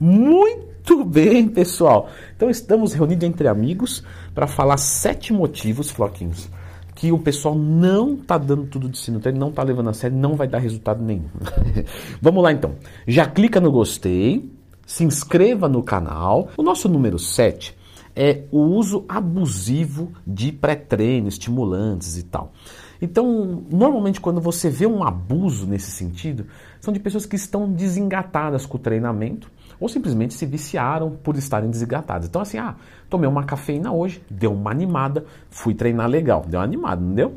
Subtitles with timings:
[0.00, 2.08] Muito bem, pessoal.
[2.36, 6.48] Então estamos reunidos entre amigos para falar sete motivos, Floquinhos,
[6.94, 10.36] que o pessoal não tá dando tudo de si não tá levando a sério, não
[10.36, 11.28] vai dar resultado nenhum.
[12.22, 12.76] Vamos lá então.
[13.08, 14.48] Já clica no gostei,
[14.86, 16.48] se inscreva no canal.
[16.56, 17.76] O nosso número 7
[18.14, 22.52] é o uso abusivo de pré-treino, estimulantes e tal.
[23.00, 26.46] Então, normalmente quando você vê um abuso nesse sentido,
[26.80, 31.70] são de pessoas que estão desengatadas com o treinamento ou simplesmente se viciaram por estarem
[31.70, 32.28] desengatadas.
[32.28, 32.74] Então, assim, ah,
[33.08, 37.34] tomei uma cafeína hoje, deu uma animada, fui treinar legal, deu uma animada, não deu?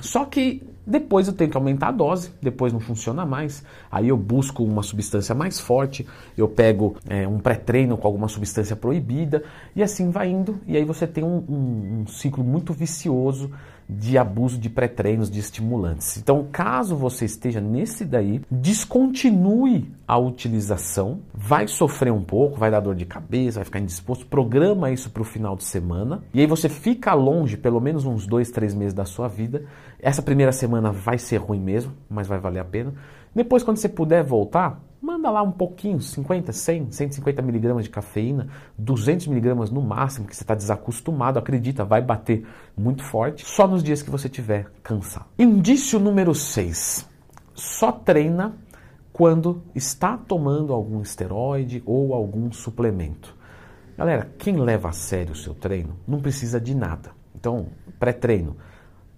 [0.00, 3.62] Só que depois eu tenho que aumentar a dose, depois não funciona mais.
[3.90, 8.74] Aí eu busco uma substância mais forte, eu pego é, um pré-treino com alguma substância
[8.74, 9.42] proibida
[9.76, 10.60] e assim vai indo.
[10.66, 13.50] E aí você tem um, um, um ciclo muito vicioso
[13.88, 16.16] de abuso de pré-treinos, de estimulantes.
[16.18, 22.80] Então, caso você esteja nesse daí, descontinue a utilização, vai sofrer um pouco, vai dar
[22.80, 26.46] dor de cabeça, vai ficar indisposto, programa isso para o final de semana e aí
[26.46, 29.64] você fica longe pelo menos uns dois, três meses da sua vida.
[30.00, 32.94] Essa primeira semana vai ser ruim mesmo, mas vai valer a pena.
[33.34, 38.48] Depois, quando você puder voltar, manda lá um pouquinho, 50, 100, 150 miligramas de cafeína,
[38.76, 42.46] 200 miligramas no máximo, que você está desacostumado, acredita, vai bater
[42.76, 45.26] muito forte, só nos dias que você tiver cansado.
[45.38, 47.08] Indício número 6.
[47.54, 48.56] Só treina
[49.12, 53.36] quando está tomando algum esteroide ou algum suplemento.
[53.96, 57.10] Galera, quem leva a sério o seu treino não precisa de nada.
[57.34, 57.66] Então,
[57.98, 58.56] pré-treino,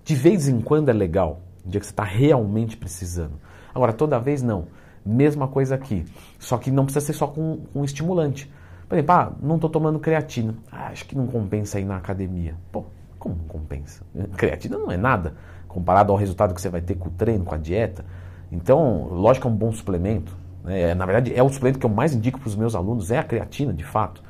[0.05, 3.34] de vez em quando é legal, no dia que você está realmente precisando.
[3.75, 4.67] Agora, toda vez não.
[5.05, 6.05] Mesma coisa aqui.
[6.39, 8.51] Só que não precisa ser só com, com estimulante.
[8.89, 10.55] Por exemplo, ah, não estou tomando creatina.
[10.71, 12.56] Ah, acho que não compensa ir na academia.
[12.73, 12.84] Pô,
[13.19, 14.03] como não compensa?
[14.37, 15.34] Creatina não é nada
[15.71, 18.05] comparado ao resultado que você vai ter com o treino, com a dieta.
[18.51, 20.37] Então, lógico é um bom suplemento.
[20.65, 20.95] Né?
[20.95, 23.23] Na verdade, é o suplemento que eu mais indico para os meus alunos, é a
[23.23, 24.23] creatina, de fato.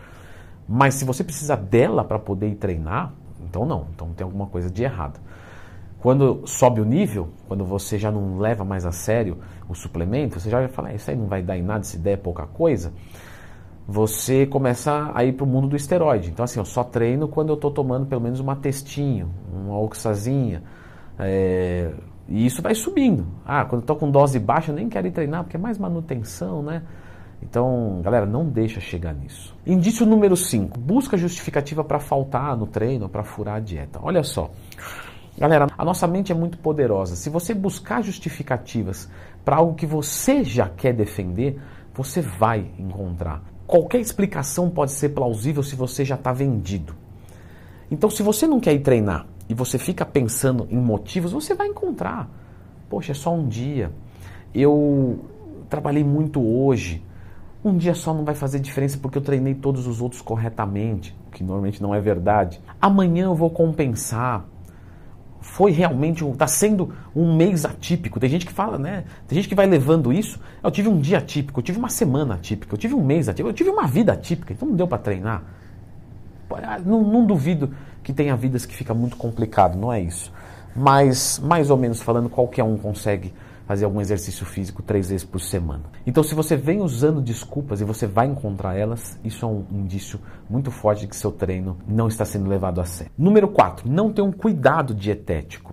[0.69, 3.87] Mas se você precisa dela para poder ir treinar, então não.
[3.95, 5.19] Então tem alguma coisa de errado.
[6.01, 9.39] Quando sobe o nível, quando você já não leva mais a sério
[9.69, 12.17] o suplemento, você já vai falar, isso aí não vai dar em nada se der
[12.17, 12.93] pouca coisa.
[13.87, 16.31] Você começa a ir para o mundo do esteroide.
[16.31, 20.63] Então, assim, eu só treino quando eu estou tomando pelo menos uma testinho, uma oxazinha.
[21.19, 21.93] É,
[22.29, 23.27] e isso vai subindo.
[23.45, 26.63] Ah, quando estou com dose baixa, eu nem quero ir treinar, porque é mais manutenção,
[26.63, 26.83] né?
[27.43, 29.57] Então, galera, não deixa chegar nisso.
[29.67, 30.79] Indício número 5.
[30.79, 33.99] Busca justificativa para faltar no treino, para furar a dieta.
[34.03, 34.51] Olha só.
[35.41, 37.17] Galera, a nossa mente é muito poderosa.
[37.17, 39.09] Se você buscar justificativas
[39.43, 41.59] para algo que você já quer defender,
[41.95, 43.43] você vai encontrar.
[43.67, 46.95] Qualquer explicação pode ser plausível se você já está vendido.
[47.91, 51.69] Então, se você não quer ir treinar e você fica pensando em motivos, você vai
[51.69, 52.29] encontrar.
[52.91, 53.91] Poxa, é só um dia.
[54.55, 55.21] Eu
[55.71, 57.03] trabalhei muito hoje.
[57.65, 61.31] Um dia só não vai fazer diferença porque eu treinei todos os outros corretamente, o
[61.31, 62.61] que normalmente não é verdade.
[62.79, 64.45] Amanhã eu vou compensar
[65.41, 68.21] foi realmente, está sendo um mês atípico.
[68.21, 69.05] Tem gente que fala, né?
[69.27, 70.39] Tem gente que vai levando isso.
[70.63, 73.49] Eu tive um dia atípico, eu tive uma semana atípica, eu tive um mês atípico,
[73.49, 75.43] eu tive uma vida atípica, então não deu para treinar.
[76.51, 80.33] Ah, não, não, duvido que tenha vidas que fica muito complicado, não é isso.
[80.75, 83.33] Mas, mais ou menos falando, qualquer um consegue
[83.71, 85.85] fazer algum exercício físico três vezes por semana.
[86.05, 90.19] Então, se você vem usando desculpas e você vai encontrar elas, isso é um indício
[90.49, 93.13] muito forte de que seu treino não está sendo levado a sério.
[93.17, 95.73] Número 4, não ter um cuidado dietético.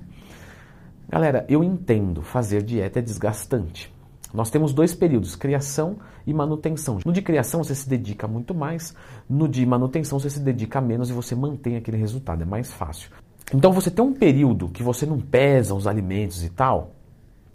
[1.10, 3.92] Galera, eu entendo, fazer dieta é desgastante.
[4.32, 5.98] Nós temos dois períodos, criação
[6.28, 7.00] e manutenção.
[7.04, 8.94] No de criação você se dedica muito mais,
[9.28, 13.10] no de manutenção você se dedica menos e você mantém aquele resultado, é mais fácil.
[13.52, 16.97] Então você tem um período que você não pesa os alimentos e tal,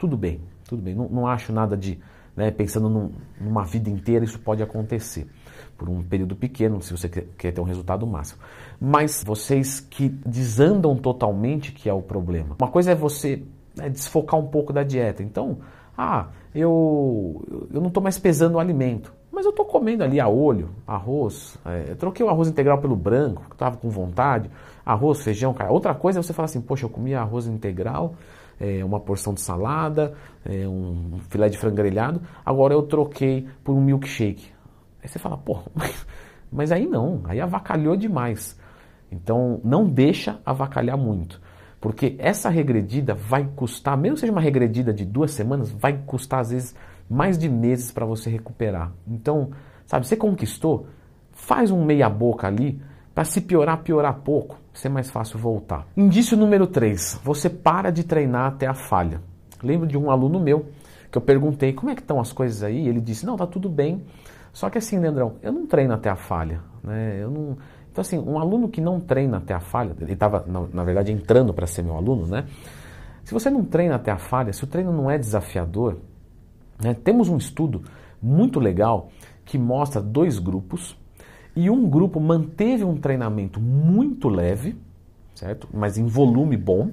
[0.03, 0.97] tudo bem, tudo bem.
[0.97, 1.97] Não, não acho nada de.
[2.35, 5.29] Né, pensando num, numa vida inteira, isso pode acontecer.
[5.79, 8.41] Por um período pequeno, se você quer, ter um resultado máximo.
[8.81, 12.57] Mas vocês que desandam totalmente, que é o problema.
[12.59, 13.45] Uma coisa é você
[13.77, 15.23] né, desfocar um pouco da dieta.
[15.23, 15.59] Então,
[15.97, 19.13] ah, eu, eu não estou mais pesando o alimento.
[19.31, 21.57] Mas eu estou comendo ali a olho, arroz.
[21.65, 24.51] É, troquei o arroz integral pelo branco, que estava com vontade.
[24.85, 25.71] Arroz, feijão, cara.
[25.71, 28.15] Outra coisa é você falar assim, poxa, eu comi arroz integral
[28.61, 30.15] é, uma porção de salada,
[30.45, 34.51] é, um filé de frango grelhado, agora eu troquei por um milkshake.
[35.03, 35.59] Aí você fala, pô,
[36.51, 38.59] mas aí não, aí avacalhou demais.
[39.11, 41.41] Então não deixa avacalhar muito.
[41.81, 46.41] Porque essa regredida vai custar, mesmo que seja uma regredida de duas semanas, vai custar
[46.41, 46.77] às vezes
[47.11, 48.93] mais de meses para você recuperar.
[49.07, 49.51] Então,
[49.85, 50.87] sabe, você conquistou,
[51.33, 52.81] faz um meia boca ali,
[53.13, 55.87] para se piorar, piorar pouco, ser mais fácil voltar.
[55.97, 57.21] Indício número 3.
[57.23, 59.21] Você para de treinar até a falha.
[59.63, 60.67] Lembro de um aluno meu
[61.11, 62.89] que eu perguntei como é que estão as coisas aí.
[62.89, 64.03] Ele disse: Não, tá tudo bem,
[64.53, 66.61] Só que assim, Leandrão, eu não treino até a falha.
[66.83, 67.19] Né?
[67.23, 67.57] Eu não...
[67.91, 71.13] Então, assim, um aluno que não treina até a falha, ele estava, na, na, verdade,
[71.13, 72.47] entrando para ser meu aluno, né?
[73.23, 75.99] Se você não treina até a falha, se o treino não é desafiador,
[76.83, 76.95] né?
[76.95, 77.83] temos um estudo
[78.21, 79.11] muito legal
[79.45, 80.97] que mostra dois grupos
[81.55, 84.77] e um grupo manteve um treinamento muito leve,
[85.35, 85.69] certo?
[85.73, 86.91] Mas em volume bom.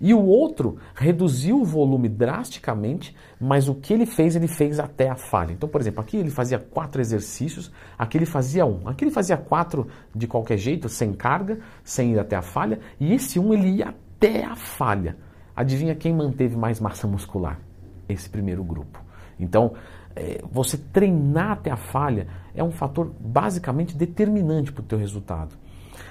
[0.00, 5.10] E o outro reduziu o volume drasticamente, mas o que ele fez, ele fez até
[5.10, 5.52] a falha.
[5.52, 8.88] Então, por exemplo, aqui ele fazia quatro exercícios, aqui ele fazia um.
[8.88, 13.12] Aqui ele fazia quatro de qualquer jeito, sem carga, sem ir até a falha, e
[13.12, 15.18] esse um ele ia até a falha.
[15.54, 17.60] Adivinha quem manteve mais massa muscular?
[18.08, 19.09] Esse primeiro grupo.
[19.42, 19.72] Então,
[20.14, 25.54] é, você treinar até a falha é um fator basicamente determinante para o teu resultado.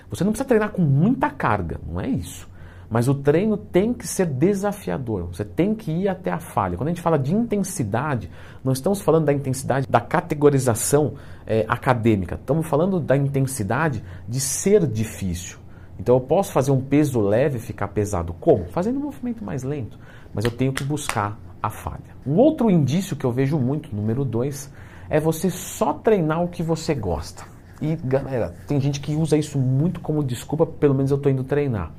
[0.10, 2.48] Você não precisa treinar com muita carga, não é isso.
[2.90, 6.76] Mas o treino tem que ser desafiador, você tem que ir até a falha.
[6.76, 8.32] Quando a gente fala de intensidade,
[8.64, 11.14] não estamos falando da intensidade da categorização
[11.46, 15.60] é, acadêmica, estamos falando da intensidade de ser difícil.
[16.00, 18.34] Então eu posso fazer um peso leve ficar pesado.
[18.40, 18.66] Como?
[18.70, 20.00] Fazendo um movimento mais lento.
[20.34, 22.00] Mas eu tenho que buscar a falha.
[22.26, 24.72] Um outro indício que eu vejo muito, número dois,
[25.10, 27.44] é você só treinar o que você gosta.
[27.82, 31.44] E galera, tem gente que usa isso muito como desculpa, pelo menos eu estou indo
[31.44, 31.92] treinar.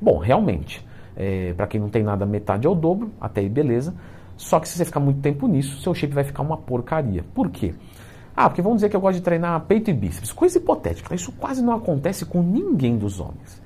[0.00, 3.94] Bom, realmente, é, para quem não tem nada metade ao dobro, até aí beleza.
[4.36, 7.24] Só que se você ficar muito tempo nisso, seu shape vai ficar uma porcaria.
[7.34, 7.74] Por quê?
[8.34, 10.30] Ah, porque vamos dizer que eu gosto de treinar peito e bíceps.
[10.30, 11.14] Coisa hipotética.
[11.14, 13.62] Isso quase não acontece com ninguém dos homens.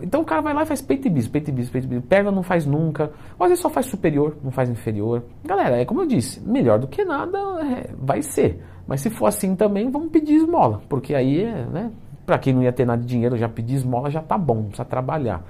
[0.00, 1.88] Então o cara vai lá e faz peito e bíceps, peito e bíceps, peito e
[1.88, 2.08] bíceps.
[2.08, 3.10] Perna não faz nunca.
[3.38, 5.24] Ou às vezes só faz superior, não faz inferior.
[5.44, 8.62] Galera, é como eu disse, melhor do que nada é, vai ser.
[8.86, 10.80] Mas se for assim também, vamos pedir esmola.
[10.88, 11.90] Porque aí, né,
[12.24, 14.84] para quem não ia ter nada de dinheiro, já pedir esmola já tá bom, precisa
[14.84, 15.44] trabalhar.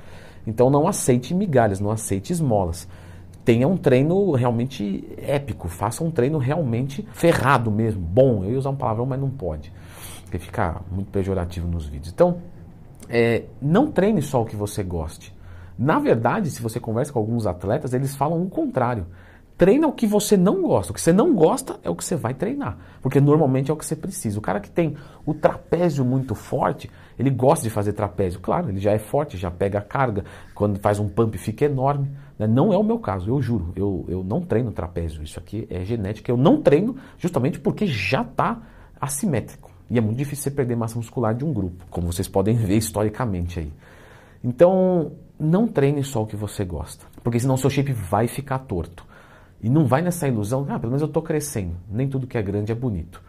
[0.46, 2.88] Então não aceite migalhas, não aceite esmolas.
[3.44, 8.44] Tenha um treino realmente épico, faça um treino realmente ferrado mesmo, bom.
[8.44, 9.72] Eu ia usar um palavrão, mas não pode,
[10.22, 12.12] porque fica muito pejorativo nos vídeos.
[12.12, 12.38] Então,
[13.08, 15.34] é, não treine só o que você goste.
[15.78, 19.06] Na verdade, se você conversa com alguns atletas, eles falam o contrário.
[19.58, 20.92] Treina o que você não gosta.
[20.92, 22.76] O que você não gosta é o que você vai treinar.
[23.00, 24.38] Porque normalmente é o que você precisa.
[24.38, 28.38] O cara que tem o trapézio muito forte, ele gosta de fazer trapézio.
[28.40, 30.24] Claro, ele já é forte, já pega a carga.
[30.54, 32.10] Quando faz um pump fica enorme.
[32.38, 32.46] Né?
[32.46, 33.72] Não é o meu caso, eu juro.
[33.74, 35.22] Eu, eu não treino trapézio.
[35.22, 36.30] Isso aqui é genética.
[36.30, 38.60] Eu não treino justamente porque já está
[39.00, 39.65] assimétrico.
[39.88, 42.76] E é muito difícil você perder massa muscular de um grupo, como vocês podem ver
[42.76, 43.72] historicamente aí.
[44.42, 49.04] Então, não treine só o que você gosta, porque senão seu shape vai ficar torto.
[49.62, 51.76] E não vai nessa ilusão, ah, pelo menos eu estou crescendo.
[51.90, 53.22] Nem tudo que é grande é bonito.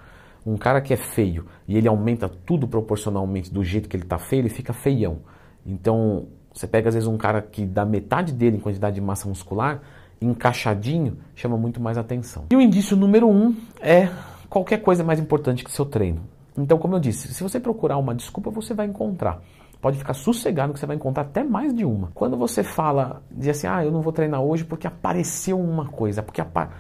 [0.45, 4.17] Um cara que é feio e ele aumenta tudo proporcionalmente do jeito que ele está
[4.17, 5.19] feio, ele fica feião.
[5.65, 9.27] Então, você pega às vezes um cara que dá metade dele em quantidade de massa
[9.27, 9.81] muscular,
[10.21, 12.45] encaixadinho, chama muito mais atenção.
[12.51, 14.09] E o indício número um é
[14.49, 16.21] qualquer coisa mais importante que seu treino.
[16.57, 19.41] Então, como eu disse, se você procurar uma desculpa, você vai encontrar.
[19.79, 22.09] Pode ficar sossegado que você vai encontrar até mais de uma.
[22.15, 26.23] Quando você fala, diz assim, ah, eu não vou treinar hoje porque apareceu uma coisa,
[26.23, 26.71] porque apa...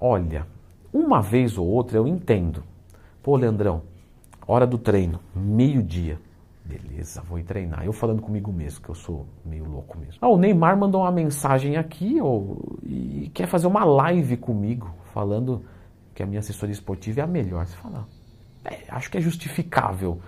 [0.00, 0.46] Olha,
[0.92, 2.62] uma vez ou outra eu entendo.
[3.22, 3.82] Pô, Leandrão,
[4.46, 6.20] hora do treino, meio-dia.
[6.64, 7.84] Beleza, vou treinar.
[7.84, 10.14] Eu falando comigo mesmo, que eu sou meio louco mesmo.
[10.20, 12.40] Ah, o Neymar mandou uma mensagem aqui ó,
[12.82, 15.62] e quer fazer uma live comigo, falando
[16.14, 17.66] que a minha assessoria esportiva é a melhor.
[17.66, 18.06] Você fala,
[18.64, 20.20] é, acho que é justificável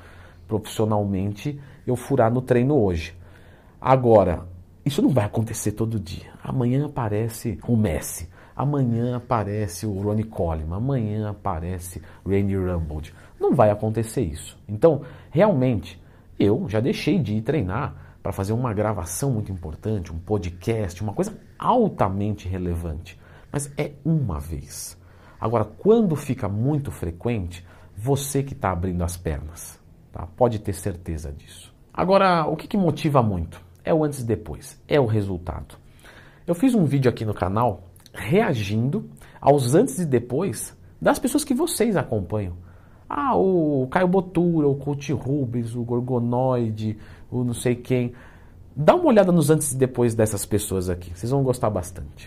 [0.47, 3.17] profissionalmente eu furar no treino hoje.
[3.81, 4.47] Agora,
[4.85, 6.31] isso não vai acontecer todo dia.
[6.43, 13.13] Amanhã aparece o Messi, amanhã aparece o Ronnie Coleman, amanhã aparece Randy Rumble.
[13.41, 14.59] Não vai acontecer isso.
[14.69, 16.01] Então, realmente,
[16.39, 21.13] eu já deixei de ir treinar para fazer uma gravação muito importante, um podcast, uma
[21.13, 23.19] coisa altamente relevante.
[23.53, 24.99] Mas é uma vez.
[25.41, 27.65] Agora, quando fica muito frequente,
[27.97, 29.79] você que está abrindo as pernas.
[30.13, 30.27] Tá?
[30.37, 31.75] Pode ter certeza disso.
[31.93, 33.61] Agora, o que, que motiva muito?
[33.85, 35.77] É o antes e depois, é o resultado.
[36.47, 39.09] Eu fiz um vídeo aqui no canal reagindo
[39.41, 42.55] aos antes e depois das pessoas que vocês acompanham.
[43.09, 46.99] Ah, o Caio Botura, o Coach Rubens, o Gorgonoide,
[47.31, 48.13] o não sei quem.
[48.75, 52.25] Dá uma olhada nos antes e depois dessas pessoas aqui, vocês vão gostar bastante.